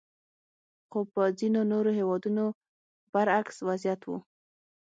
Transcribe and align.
خو 0.89 0.99
په 1.13 1.21
ځینو 1.39 1.61
نورو 1.71 1.91
هېوادونو 1.99 2.43
برعکس 3.11 3.55
وضعیت 3.67 4.01
وو. 4.05 4.17